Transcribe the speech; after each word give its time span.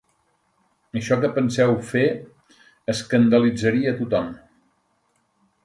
Això 1.01 1.17
que 1.25 1.29
penseu 1.35 1.75
fer 1.91 2.01
escandalitzaria 2.95 3.95
tothom. 4.01 4.35